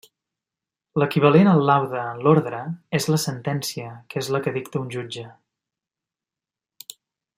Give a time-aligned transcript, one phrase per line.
[1.01, 2.61] L'equivalent al laude en l'ordre
[3.01, 5.27] és la sentència, que és la que dicta un jutge.